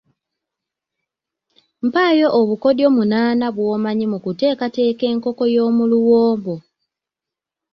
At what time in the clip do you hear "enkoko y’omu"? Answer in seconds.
5.13-5.83